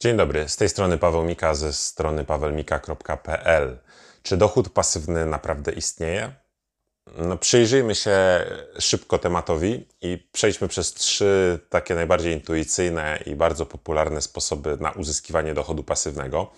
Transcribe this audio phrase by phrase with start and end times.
[0.00, 3.78] Dzień dobry, z tej strony Paweł Mika ze strony pawelmika.pl.
[4.22, 6.32] Czy dochód pasywny naprawdę istnieje?
[7.18, 8.16] No, przyjrzyjmy się
[8.78, 15.54] szybko tematowi i przejdźmy przez trzy takie najbardziej intuicyjne i bardzo popularne sposoby na uzyskiwanie
[15.54, 16.50] dochodu pasywnego.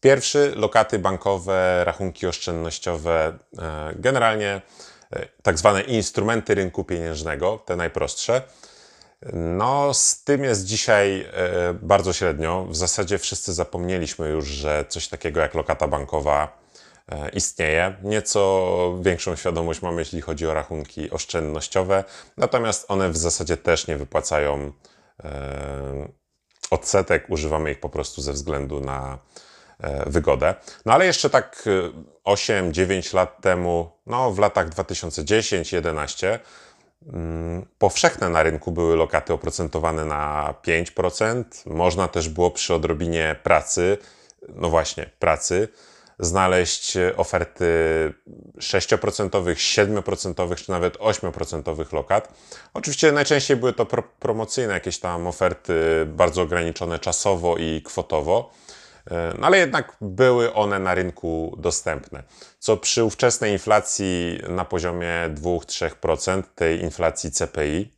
[0.00, 4.62] Pierwszy lokaty bankowe, rachunki oszczędnościowe, e, generalnie
[5.12, 8.42] e, tak zwane instrumenty rynku pieniężnego, te najprostsze.
[9.32, 12.66] No, z tym jest dzisiaj e, bardzo średnio.
[12.70, 16.58] W zasadzie wszyscy zapomnieliśmy już, że coś takiego jak lokata bankowa
[17.08, 17.96] e, istnieje.
[18.02, 22.04] Nieco większą świadomość mamy, jeśli chodzi o rachunki oszczędnościowe,
[22.36, 24.72] natomiast one w zasadzie też nie wypłacają
[25.24, 26.08] e,
[26.70, 29.18] odsetek, używamy ich po prostu ze względu na
[30.06, 30.54] wygodę.
[30.86, 31.64] No ale jeszcze tak
[32.24, 36.38] 8-9 lat temu, no w latach 2010-11, Mm,
[37.78, 41.44] powszechne na rynku były lokaty oprocentowane na 5%.
[41.66, 43.98] Można też było przy odrobinie pracy,
[44.48, 45.68] no właśnie, pracy,
[46.18, 47.64] znaleźć oferty
[48.58, 52.34] 6%, 7% czy nawet 8% lokat.
[52.74, 58.50] Oczywiście najczęściej były to pro promocyjne jakieś tam oferty, bardzo ograniczone czasowo i kwotowo.
[59.10, 62.22] No ale jednak były one na rynku dostępne,
[62.58, 67.92] co przy ówczesnej inflacji na poziomie 2-3% tej inflacji CPI,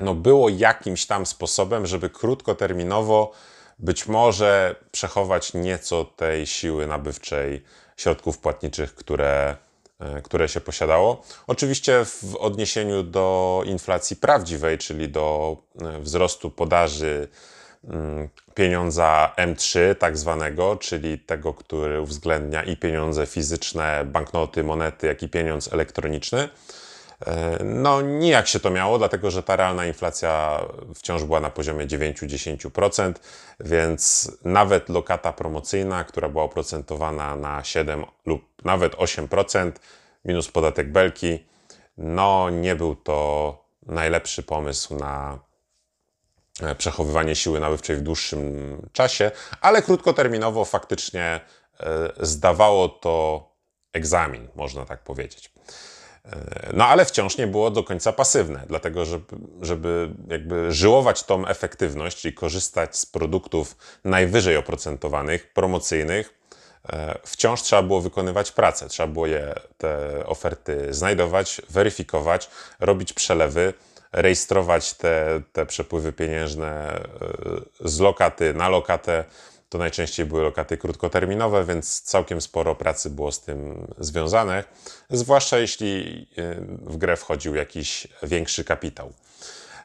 [0.00, 3.32] no było jakimś tam sposobem, żeby krótkoterminowo
[3.78, 7.64] być może przechować nieco tej siły nabywczej
[7.96, 9.56] środków płatniczych, które,
[10.00, 11.22] e, które się posiadało.
[11.46, 17.28] Oczywiście w odniesieniu do inflacji prawdziwej, czyli do e, wzrostu podaży
[18.54, 25.28] pieniądza M3, tak zwanego, czyli tego, który uwzględnia i pieniądze fizyczne, banknoty, monety, jak i
[25.28, 26.48] pieniądz elektroniczny.
[27.26, 30.60] E, no, nijak się to miało, dlatego że ta realna inflacja
[30.94, 33.12] wciąż była na poziomie 9-10%,
[33.60, 39.72] więc nawet lokata promocyjna, która była oprocentowana na 7 lub nawet 8%,
[40.24, 41.46] minus podatek belki,
[41.98, 45.38] no nie był to najlepszy pomysł na
[46.78, 49.30] przechowywanie siły nabywczej w dłuższym czasie,
[49.60, 51.40] ale krótkoterminowo faktycznie
[51.80, 53.46] e, zdawało to
[53.92, 55.52] egzamin, można tak powiedzieć.
[56.24, 59.24] E, no ale wciąż nie było do końca pasywne, dlatego żeby,
[59.60, 66.42] żeby jakby żyłować tą efektywność i korzystać z produktów najwyżej oprocentowanych, promocyjnych,
[67.24, 68.88] wciąż trzeba było wykonywać pracę.
[68.88, 73.74] Trzeba było je, te oferty znajdować, weryfikować, robić przelewy,
[74.12, 79.24] rejestrować te, te przepływy pieniężne e, z lokaty na lokatę.
[79.68, 84.64] To najczęściej były lokaty krótkoterminowe, więc całkiem sporo pracy było z tym związane,
[85.10, 86.54] zwłaszcza jeśli e,
[86.90, 89.12] w grę wchodził jakiś większy kapitał.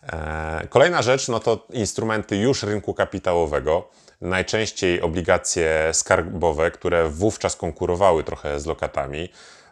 [0.03, 3.90] E, kolejna rzecz, no to instrumenty już rynku kapitałowego,
[4.22, 9.30] najczęściej obligacje skarbowe, które wówczas konkurowały trochę z lokatami.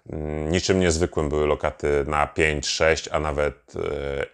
[0.09, 3.73] Mm, niczym niezwykłym były lokaty na 5, 6, a nawet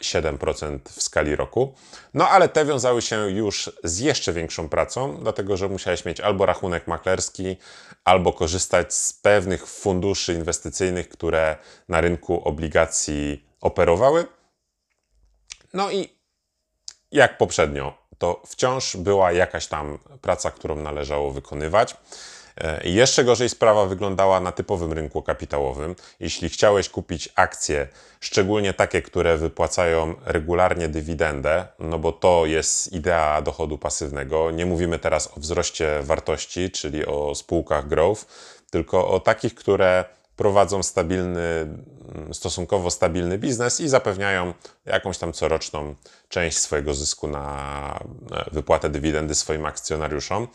[0.01, 1.73] 7% e, w skali roku.
[2.13, 6.45] No ale te wiązały się już z jeszcze większą pracą, dlatego że musiałeś mieć albo
[6.45, 7.57] rachunek maklerski,
[8.03, 11.55] albo korzystać z pewnych funduszy inwestycyjnych, które
[11.89, 14.25] na rynku obligacji operowały.
[15.73, 16.09] No i
[17.11, 21.95] jak poprzednio, to wciąż była jakaś tam praca, którą należało wykonywać.
[22.57, 25.95] E, jeszcze gorzej sprawa wyglądała na typowym rynku kapitałowym.
[26.19, 27.87] Jeśli chciałeś kupić akcje,
[28.19, 34.51] szczególnie takie, które wypłacają regularnie dywidendę, no bo to jest idea dochodu pasywnego.
[34.51, 38.25] Nie mówimy teraz o wzroście wartości, czyli o spółkach growth,
[38.71, 40.05] tylko o takich, które
[40.41, 44.53] prowadzą stabilny, mm, stosunkowo stabilny biznes i zapewniają
[44.85, 45.95] jakąś tam coroczną
[46.29, 47.99] część swojego zysku na
[48.51, 50.47] wypłatę dywidendy swoim akcjonariuszom,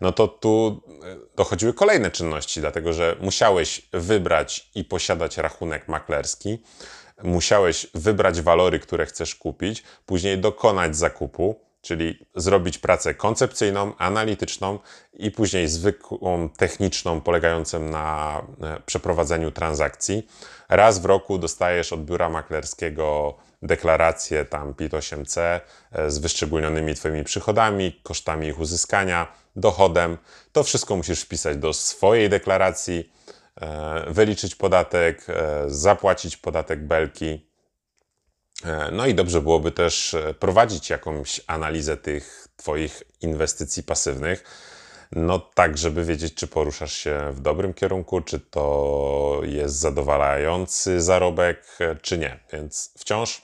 [0.00, 6.62] no to tu e, dochodziły kolejne czynności, dlatego że musiałeś wybrać i posiadać rachunek maklerski,
[7.22, 14.78] musiałeś wybrać walory, które chcesz kupić, później dokonać zakupu, czyli zrobić pracę koncepcyjną, analityczną
[15.12, 20.28] i później zwykłą techniczną, polegającą na e, przeprowadzeniu transakcji.
[20.68, 25.60] Raz w roku dostajesz od biura maklerskiego deklarację tam PIT-8C
[25.92, 30.18] e, z wyszczególnionymi Twoimi przychodami, kosztami ich uzyskania, dochodem.
[30.52, 33.12] To wszystko musisz wpisać do swojej deklaracji,
[33.60, 35.26] e, wyliczyć podatek,
[35.66, 37.53] zapłacić podatek belki
[38.92, 44.44] no i dobrze byłoby też e, prowadzić jakąś analizę tych Twoich inwestycji pasywnych,
[45.12, 51.66] no tak, żeby wiedzieć, czy poruszasz się w dobrym kierunku, czy to jest zadowalający zarobek,
[51.80, 52.40] e, czy nie.
[52.52, 53.42] Więc wciąż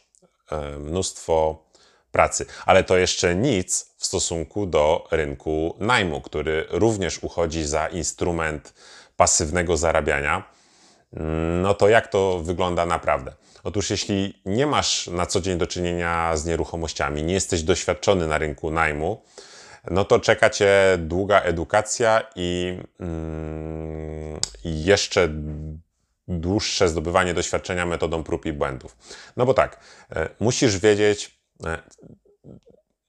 [0.79, 1.65] mnóstwo
[2.13, 2.47] pracy.
[2.67, 8.75] Ale to jeszcze nic w stosunku do rynku najmu, który również uchodzi za instrument
[9.17, 10.45] pasywnego zarabiania.
[11.63, 13.33] No to jak to wygląda naprawdę?
[13.65, 18.39] Otóż jeśli nie masz na co dzień do czynienia z nieruchomościami, nie jesteś doświadczony na
[18.39, 19.23] rynku najmu,
[19.91, 25.29] no to czeka Cię długa edukacja i mm, jeszcze
[26.29, 28.97] dłuższe zdobywanie doświadczenia metodą prób i błędów.
[29.37, 29.81] No bo tak,
[30.11, 31.79] e, musisz wiedzieć, e,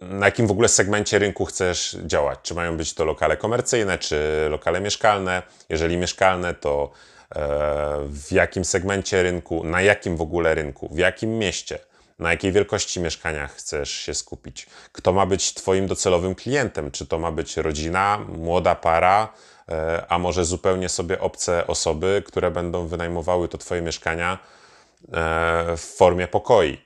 [0.02, 2.40] na jakim w ogóle segmencie rynku chcesz działać.
[2.44, 5.44] Czy mają być to lokale komercyjne, czy lokale mieszkalne.
[5.70, 6.92] Jeżeli mieszkalne, to
[8.08, 11.80] w jakim segmencie rynku, na jakim w ogóle rynku, w jakim mieście,
[12.20, 14.68] na jakiej wielkości mieszkania chcesz się skupić.
[14.92, 16.92] Kto ma być Twoim docelowym klientem?
[16.92, 19.34] Czy to ma być rodzina, młoda para,
[19.72, 25.82] E, a może zupełnie sobie obce osoby, które będą wynajmowały to Twoje mieszkania e, w
[25.98, 26.78] formie pokoi.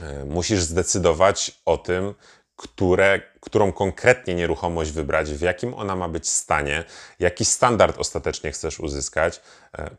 [0.00, 2.14] E, musisz zdecydować o tym,
[2.60, 6.84] które, którą konkretnie nieruchomość wybrać, w jakim ona ma być stanie,
[7.18, 9.40] jaki standard ostatecznie chcesz uzyskać.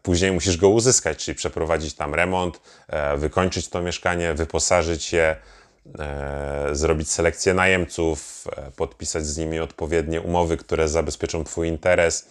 [0.02, 2.62] Później musisz go uzyskać, czyli przeprowadzić tam remont,
[3.18, 5.36] wykończyć to mieszkanie, wyposażyć je
[6.00, 12.30] e, zrobić selekcję najemców, e, podpisać z nimi odpowiednie umowy, które zabezpieczą Twój interes,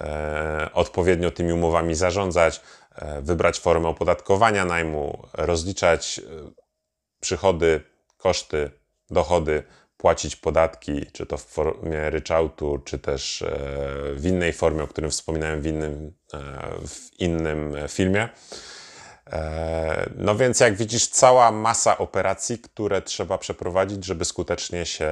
[0.00, 2.60] e, odpowiednio tymi umowami zarządzać,
[2.94, 6.50] e, wybrać formę opodatkowania najmu, rozliczać e,
[7.20, 7.80] przychody,
[8.16, 8.79] koszty,
[9.10, 9.62] dochody,
[9.96, 13.48] płacić podatki, czy to w formie ryczałtu, czy też e,
[14.14, 16.12] w innej formie, o którym wspominałem w innym,
[16.86, 18.28] w innym filmie.
[19.26, 25.10] E, no więc jak widzisz, cała masa operacji, które trzeba przeprowadzić, żeby skutecznie się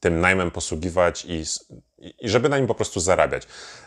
[0.00, 1.44] tym najmem posługiwać i,
[1.98, 3.42] i żeby na nim po prostu zarabiać.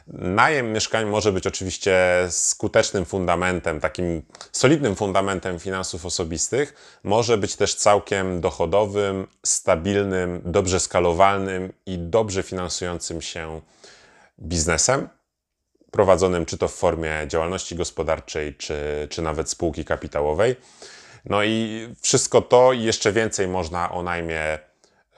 [0.07, 1.97] Najem mieszkań może być oczywiście
[2.29, 4.21] skutecznym fundamentem, takim
[4.51, 13.21] solidnym fundamentem finansów osobistych, może być też całkiem dochodowym, stabilnym, dobrze skalowalnym i dobrze finansującym
[13.21, 13.61] się
[14.39, 15.09] biznesem
[15.91, 20.55] prowadzonym czy to w formie działalności gospodarczej, czy, czy nawet spółki kapitałowej.
[21.25, 24.59] No i wszystko to i jeszcze więcej można o najmie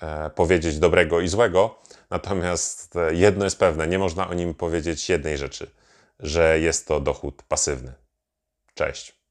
[0.01, 1.80] E, powiedzieć dobrego i złego.
[2.09, 5.71] Natomiast e, jedno jest pewne, nie można o nim powiedzieć jednej rzeczy,
[6.19, 7.94] że jest to dochód pasywny.
[8.74, 9.21] Cześć.